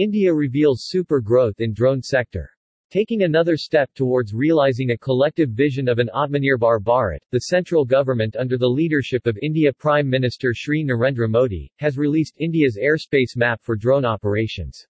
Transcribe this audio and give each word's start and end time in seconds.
India 0.00 0.32
reveals 0.32 0.86
super 0.86 1.20
growth 1.20 1.56
in 1.60 1.74
drone 1.74 2.00
sector. 2.00 2.50
Taking 2.90 3.24
another 3.24 3.58
step 3.58 3.90
towards 3.92 4.32
realizing 4.32 4.92
a 4.92 4.96
collective 4.96 5.50
vision 5.50 5.88
of 5.88 5.98
an 5.98 6.08
Atmanirbhar 6.14 6.80
Bharat, 6.80 7.18
the 7.32 7.40
central 7.40 7.84
government 7.84 8.34
under 8.34 8.56
the 8.56 8.66
leadership 8.66 9.26
of 9.26 9.36
India 9.42 9.70
Prime 9.74 10.08
Minister 10.08 10.54
Shri 10.54 10.82
Narendra 10.82 11.28
Modi, 11.28 11.70
has 11.80 11.98
released 11.98 12.38
India's 12.38 12.78
airspace 12.82 13.36
map 13.36 13.60
for 13.62 13.76
drone 13.76 14.06
operations. 14.06 14.86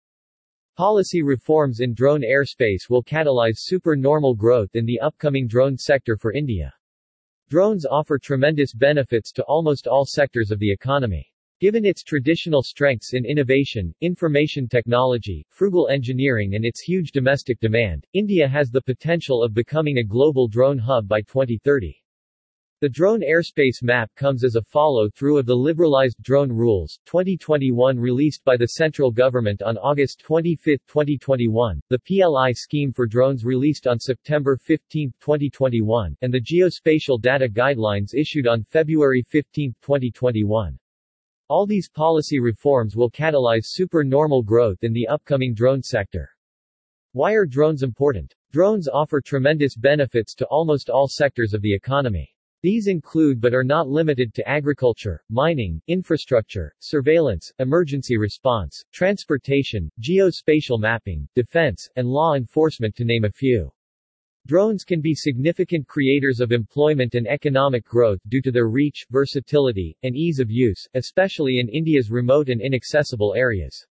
Policy 0.77 1.23
reforms 1.23 1.81
in 1.81 1.93
drone 1.93 2.23
airspace 2.23 2.89
will 2.89 3.03
catalyze 3.03 3.57
super-normal 3.57 4.37
growth 4.37 4.77
in 4.77 4.87
the 4.87 5.01
upcoming 5.01 5.49
drone 5.49 5.77
sector 5.77 6.17
for 6.17 6.33
India. 6.33 6.73
Drones 7.49 7.85
offer 7.85 8.17
tremendous 8.17 8.73
benefits 8.73 9.33
to 9.33 9.43
almost 9.43 9.89
all 9.89 10.05
sectors 10.07 10.53
of 10.53 10.61
the 10.61 10.71
economy. 10.71 11.27
Given 11.61 11.85
its 11.85 12.03
traditional 12.03 12.63
strengths 12.63 13.13
in 13.13 13.27
innovation, 13.27 13.95
information 14.01 14.67
technology, 14.67 15.45
frugal 15.51 15.89
engineering 15.89 16.55
and 16.55 16.65
its 16.65 16.81
huge 16.81 17.13
domestic 17.13 17.61
demand, 17.61 18.07
India 18.15 18.49
has 18.49 18.71
the 18.71 18.81
potential 18.81 19.43
of 19.43 19.53
becoming 19.53 19.99
a 19.99 20.03
global 20.03 20.49
drone 20.49 20.79
hub 20.79 21.07
by 21.07 21.21
2030. 21.21 22.03
The 22.81 22.89
drone 22.89 23.21
airspace 23.21 23.83
map 23.83 24.11
comes 24.15 24.43
as 24.43 24.57
a 24.57 24.63
follow-through 24.63 25.37
of 25.37 25.45
the 25.45 25.55
liberalized 25.55 26.17
drone 26.23 26.51
rules, 26.51 26.99
2021 27.05 27.99
released 27.99 28.43
by 28.43 28.57
the 28.57 28.69
central 28.69 29.11
government 29.11 29.61
on 29.61 29.77
August 29.77 30.21
25, 30.21 30.79
2021, 30.89 31.79
the 31.91 31.99
PLI 31.99 32.53
scheme 32.53 32.91
for 32.91 33.07
drones 33.07 33.45
released 33.45 33.87
on 33.87 34.01
September 34.01 34.57
15, 34.57 35.13
2021, 35.21 36.17
and 36.23 36.33
the 36.33 36.41
geospatial 36.41 37.21
data 37.21 37.51
guidelines 37.51 38.15
issued 38.15 38.47
on 38.47 38.65
February 38.65 39.23
15, 39.29 39.75
2021. 39.83 40.79
All 41.51 41.67
these 41.67 41.89
policy 41.89 42.39
reforms 42.39 42.95
will 42.95 43.11
catalyze 43.11 43.65
super-normal 43.65 44.45
growth 44.45 44.85
in 44.85 44.93
the 44.93 45.09
upcoming 45.09 45.53
drone 45.53 45.83
sector. 45.83 46.31
Why 47.11 47.33
are 47.33 47.45
drones 47.45 47.83
important? 47.83 48.33
Drones 48.53 48.87
offer 48.87 49.21
tremendous 49.21 49.75
benefits 49.75 50.33
to 50.37 50.47
almost 50.47 50.91
all 50.91 51.09
sectors 51.09 51.53
of 51.53 51.61
the 51.61 51.75
economy. 51.75 52.33
These 52.63 52.87
include 52.87 53.41
but 53.41 53.53
are 53.53 53.65
not 53.65 53.89
limited 53.89 54.33
to 54.35 54.49
agriculture, 54.49 55.25
mining, 55.29 55.83
infrastructure, 55.89 56.73
surveillance, 56.79 57.53
emergency 57.59 58.17
response, 58.17 58.85
transportation, 58.93 59.91
geospatial 60.01 60.79
mapping, 60.79 61.27
defense, 61.35 61.89
and 61.97 62.07
law 62.07 62.35
enforcement 62.35 62.95
to 62.95 63.05
name 63.05 63.25
a 63.25 63.33
few. 63.33 63.73
Drones 64.51 64.83
can 64.83 65.01
be 65.01 65.15
significant 65.15 65.87
creators 65.87 66.41
of 66.41 66.51
employment 66.51 67.15
and 67.15 67.29
economic 67.29 67.85
growth 67.85 68.19
due 68.27 68.43
to 68.43 68.51
their 68.51 68.67
reach, 68.69 69.07
versatility, 69.09 69.97
and 70.03 70.17
ease 70.17 70.41
of 70.41 70.51
use, 70.51 70.89
especially 70.95 71.61
in 71.61 71.69
India's 71.69 72.11
remote 72.11 72.49
and 72.49 72.61
inaccessible 72.61 73.33
areas. 73.37 73.87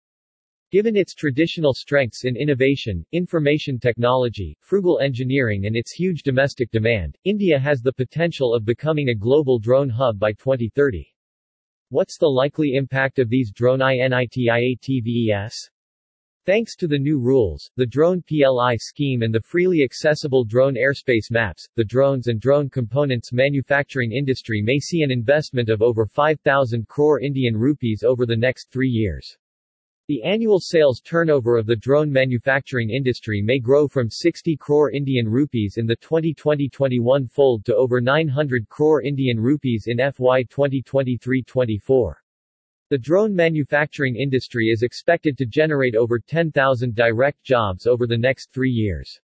Given 0.72 0.96
its 0.96 1.14
traditional 1.14 1.74
strengths 1.74 2.24
in 2.24 2.36
innovation, 2.36 3.06
information 3.12 3.78
technology, 3.78 4.58
frugal 4.60 4.98
engineering 4.98 5.66
and 5.66 5.76
its 5.76 5.92
huge 5.92 6.24
domestic 6.24 6.72
demand, 6.72 7.16
India 7.22 7.56
has 7.56 7.80
the 7.80 7.92
potential 7.92 8.52
of 8.52 8.64
becoming 8.64 9.10
a 9.10 9.14
global 9.14 9.60
drone 9.60 9.88
hub 9.88 10.18
by 10.18 10.32
2030. 10.32 11.06
What's 11.90 12.18
the 12.18 12.26
likely 12.26 12.74
impact 12.74 13.20
of 13.20 13.28
these 13.28 13.52
drone 13.52 13.78
INITIATVES? 13.78 15.70
Thanks 16.48 16.76
to 16.76 16.86
the 16.86 16.98
new 16.98 17.18
rules, 17.18 17.70
the 17.76 17.84
drone 17.84 18.22
PLI 18.22 18.74
scheme 18.76 19.20
and 19.20 19.34
the 19.34 19.42
freely 19.42 19.82
accessible 19.82 20.46
drone 20.46 20.76
airspace 20.76 21.30
maps, 21.30 21.68
the 21.74 21.84
drones 21.84 22.28
and 22.28 22.40
drone 22.40 22.70
components 22.70 23.34
manufacturing 23.34 24.12
industry 24.12 24.62
may 24.62 24.78
see 24.78 25.02
an 25.02 25.10
investment 25.10 25.68
of 25.68 25.82
over 25.82 26.06
5,000 26.06 26.88
crore 26.88 27.20
Indian 27.20 27.54
rupees 27.54 28.02
over 28.02 28.24
the 28.24 28.34
next 28.34 28.72
three 28.72 28.88
years. 28.88 29.36
The 30.06 30.22
annual 30.22 30.58
sales 30.58 31.02
turnover 31.02 31.58
of 31.58 31.66
the 31.66 31.76
drone 31.76 32.10
manufacturing 32.10 32.88
industry 32.88 33.42
may 33.42 33.58
grow 33.58 33.86
from 33.86 34.08
60 34.08 34.56
crore 34.56 34.90
Indian 34.90 35.28
rupees 35.28 35.74
in 35.76 35.84
the 35.84 35.98
2020-21 35.98 37.30
fold 37.30 37.66
to 37.66 37.76
over 37.76 38.00
900 38.00 38.66
crore 38.70 39.02
Indian 39.02 39.38
rupees 39.38 39.84
in 39.86 39.98
FY 39.98 40.44
2023-24. 40.44 42.14
The 42.90 42.96
drone 42.96 43.34
manufacturing 43.34 44.16
industry 44.16 44.68
is 44.68 44.82
expected 44.82 45.36
to 45.36 45.44
generate 45.44 45.94
over 45.94 46.18
10,000 46.18 46.94
direct 46.94 47.42
jobs 47.42 47.86
over 47.86 48.06
the 48.06 48.16
next 48.16 48.50
three 48.50 48.70
years. 48.70 49.20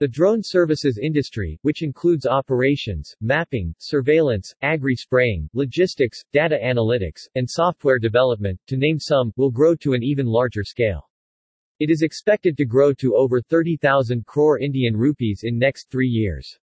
The 0.00 0.08
drone 0.08 0.42
services 0.42 0.98
industry, 1.00 1.56
which 1.62 1.84
includes 1.84 2.26
operations, 2.26 3.14
mapping, 3.20 3.76
surveillance, 3.78 4.52
agri-spraying, 4.62 5.48
logistics, 5.52 6.24
data 6.32 6.58
analytics, 6.60 7.28
and 7.36 7.48
software 7.48 8.00
development, 8.00 8.58
to 8.66 8.76
name 8.76 8.98
some, 8.98 9.32
will 9.36 9.52
grow 9.52 9.76
to 9.76 9.92
an 9.92 10.02
even 10.02 10.26
larger 10.26 10.64
scale. 10.64 11.08
It 11.78 11.90
is 11.90 12.02
expected 12.02 12.56
to 12.56 12.64
grow 12.64 12.92
to 12.94 13.14
over 13.14 13.40
30,000 13.40 14.26
crore 14.26 14.58
Indian 14.58 14.96
rupees 14.96 15.42
in 15.44 15.60
next 15.60 15.92
three 15.92 16.08
years. 16.08 16.58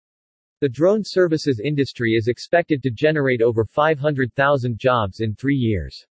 The 0.60 0.68
drone 0.68 1.02
services 1.02 1.58
industry 1.58 2.12
is 2.12 2.28
expected 2.28 2.80
to 2.84 2.92
generate 2.92 3.42
over 3.42 3.64
500,000 3.64 4.78
jobs 4.78 5.18
in 5.18 5.34
three 5.34 5.56
years. 5.56 6.06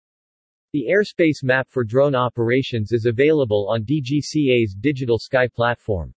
The 0.73 0.87
airspace 0.89 1.43
map 1.43 1.67
for 1.69 1.83
drone 1.83 2.15
operations 2.15 2.93
is 2.93 3.05
available 3.05 3.67
on 3.69 3.83
DGCA's 3.83 4.73
Digital 4.73 5.19
Sky 5.19 5.49
platform. 5.49 6.13